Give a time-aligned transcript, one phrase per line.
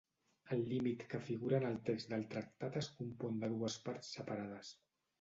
[0.53, 4.79] El límit que figura en el text del tractat es compon de dues parts separades.